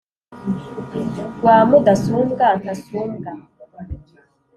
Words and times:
rwa 1.35 1.55
mudasumbwa 1.69 2.47
ntasumbwa 2.61 3.31